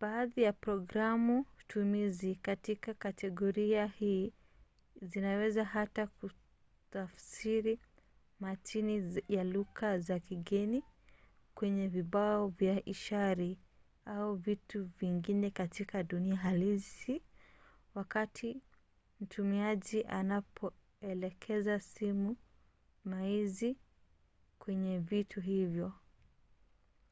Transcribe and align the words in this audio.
baadhi 0.00 0.42
ya 0.42 0.52
programu-tumizi 0.52 2.34
katika 2.34 2.94
kategoria 2.94 3.86
hii 3.86 4.32
zinaweza 5.02 5.64
hata 5.64 6.06
kutafsiri 6.06 7.78
matini 8.40 9.22
ya 9.28 9.44
lugha 9.44 9.98
za 9.98 10.18
kigeni 10.18 10.82
kwenye 11.54 11.88
vibao 11.88 12.48
vya 12.48 12.84
ishara 12.88 13.54
au 14.04 14.34
vitu 14.36 14.84
vingine 14.84 15.50
katika 15.50 16.02
dunia 16.02 16.36
halisi 16.36 17.22
wakati 17.94 18.60
mtumiaji 19.20 20.04
anapoelekeza 20.04 21.80
simu 21.80 22.36
maizi 23.04 23.76
kwenye 24.58 24.98
vitu 24.98 25.40
hivyo 25.40 25.92